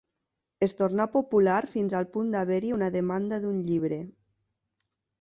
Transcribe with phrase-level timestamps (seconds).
[0.67, 4.05] Es tornà popular fins al punt d'haver-hi una demanda d'un llibre.